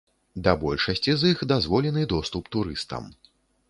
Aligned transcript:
Да 0.47 0.55
большасці 0.63 1.15
з 1.25 1.31
іх 1.35 1.45
дазволены 1.53 2.09
доступ 2.17 2.53
турыстам. 2.57 3.03